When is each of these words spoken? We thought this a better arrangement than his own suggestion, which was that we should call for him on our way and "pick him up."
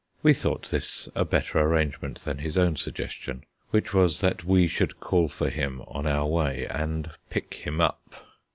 We 0.23 0.33
thought 0.33 0.71
this 0.71 1.07
a 1.13 1.23
better 1.23 1.59
arrangement 1.59 2.21
than 2.21 2.39
his 2.39 2.57
own 2.57 2.75
suggestion, 2.75 3.43
which 3.69 3.93
was 3.93 4.19
that 4.21 4.43
we 4.43 4.65
should 4.67 4.99
call 4.99 5.27
for 5.29 5.51
him 5.51 5.83
on 5.87 6.07
our 6.07 6.25
way 6.25 6.65
and 6.71 7.11
"pick 7.29 7.53
him 7.53 7.79
up." 7.79 8.11